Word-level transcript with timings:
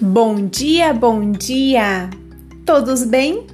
Bom 0.00 0.48
dia, 0.48 0.92
bom 0.92 1.30
dia! 1.30 2.10
Todos 2.66 3.04
bem? 3.04 3.46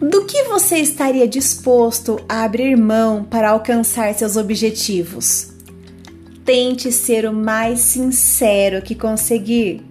Do 0.00 0.24
que 0.26 0.44
você 0.44 0.76
estaria 0.76 1.26
disposto 1.26 2.20
a 2.28 2.44
abrir 2.44 2.76
mão 2.76 3.24
para 3.24 3.50
alcançar 3.50 4.14
seus 4.14 4.36
objetivos? 4.36 5.48
Tente 6.44 6.92
ser 6.92 7.26
o 7.26 7.32
mais 7.32 7.80
sincero 7.80 8.80
que 8.80 8.94
conseguir. 8.94 9.84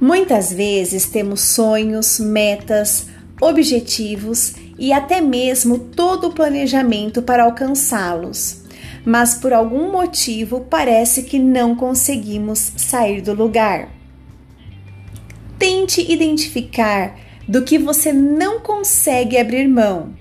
Muitas 0.00 0.50
vezes 0.50 1.04
temos 1.04 1.42
sonhos, 1.42 2.18
metas, 2.18 3.08
objetivos 3.42 4.54
e 4.78 4.90
até 4.90 5.20
mesmo 5.20 5.78
todo 5.78 6.28
o 6.28 6.32
planejamento 6.32 7.20
para 7.20 7.44
alcançá-los 7.44 8.67
mas 9.08 9.32
por 9.32 9.54
algum 9.54 9.90
motivo 9.90 10.66
parece 10.68 11.22
que 11.22 11.38
não 11.38 11.74
conseguimos 11.74 12.72
sair 12.76 13.22
do 13.22 13.32
lugar. 13.32 13.88
Tente 15.58 16.02
identificar 16.12 17.18
do 17.48 17.62
que 17.64 17.78
você 17.78 18.12
não 18.12 18.60
consegue 18.60 19.38
abrir 19.38 19.66
mão. 19.66 20.12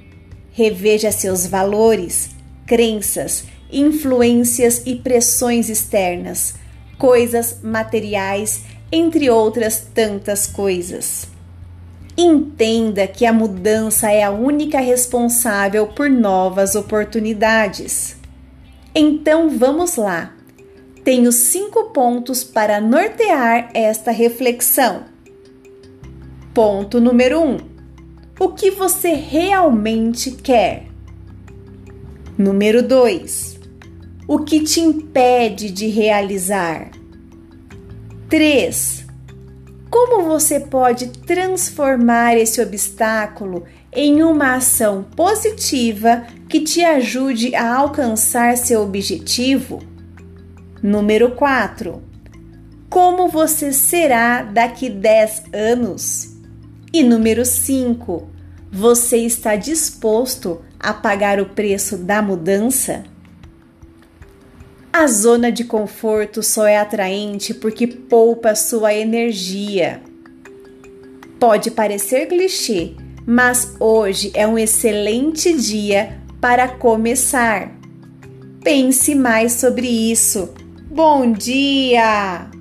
Reveja 0.54 1.12
seus 1.12 1.46
valores, 1.46 2.30
crenças, 2.66 3.44
influências 3.70 4.82
e 4.86 4.96
pressões 4.96 5.68
externas, 5.68 6.56
coisas 6.98 7.60
materiais, 7.62 8.62
entre 8.90 9.30
outras 9.30 9.86
tantas 9.94 10.48
coisas. 10.48 11.28
Entenda 12.18 13.06
que 13.06 13.26
a 13.26 13.34
mudança 13.34 14.10
é 14.10 14.24
a 14.24 14.32
única 14.32 14.80
responsável 14.80 15.88
por 15.88 16.10
novas 16.10 16.74
oportunidades. 16.74 18.17
Então 19.00 19.48
vamos 19.48 19.96
lá. 19.96 20.36
Tenho 21.04 21.32
cinco 21.32 21.92
pontos 21.92 22.44
para 22.44 22.82
nortear 22.82 23.70
esta 23.72 24.10
reflexão. 24.10 25.06
Ponto 26.52 27.00
número 27.00 27.40
um: 27.40 27.58
o 28.40 28.50
que 28.50 28.72
você 28.72 29.14
realmente 29.14 30.32
quer? 30.32 30.88
Número 32.36 32.82
2. 32.82 33.60
O 34.28 34.40
que 34.40 34.62
te 34.62 34.80
impede 34.80 35.70
de 35.70 35.86
realizar? 35.90 36.90
3. 38.30 38.97
Como 40.00 40.26
você 40.26 40.60
pode 40.60 41.08
transformar 41.08 42.38
esse 42.38 42.62
obstáculo 42.62 43.64
em 43.92 44.22
uma 44.22 44.54
ação 44.54 45.04
positiva 45.16 46.28
que 46.48 46.62
te 46.62 46.84
ajude 46.84 47.56
a 47.56 47.76
alcançar 47.76 48.56
seu 48.58 48.84
objetivo? 48.84 49.82
Número 50.84 51.32
4. 51.32 52.00
Como 52.88 53.28
você 53.28 53.74
será 53.74 54.44
daqui 54.44 54.88
10 54.88 55.46
anos? 55.52 56.30
E 56.94 57.02
número 57.02 57.44
5. 57.44 58.30
Você 58.72 59.18
está 59.18 59.56
disposto 59.56 60.62
a 60.80 60.94
pagar 60.94 61.42
o 61.42 61.48
preço 61.48 61.98
da 61.98 62.22
mudança? 62.22 63.04
A 64.98 65.06
zona 65.06 65.52
de 65.52 65.64
conforto 65.64 66.42
só 66.42 66.66
é 66.66 66.80
atraente 66.80 67.54
porque 67.54 67.86
poupa 67.86 68.56
sua 68.56 68.96
energia. 68.96 70.02
Pode 71.40 71.70
parecer 71.70 72.26
clichê, 72.26 72.94
mas 73.24 73.76
hoje 73.80 74.32
é 74.34 74.48
um 74.48 74.58
excelente 74.58 75.54
dia 75.54 76.20
para 76.42 76.68
começar. 76.68 77.78
Pense 78.64 79.14
mais 79.14 79.54
sobre 79.54 79.86
isso. 79.88 80.52
Bom 80.90 81.32
dia! 81.32 82.57